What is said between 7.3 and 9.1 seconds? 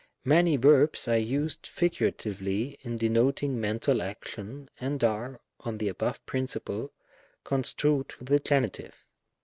con strued with the genitive.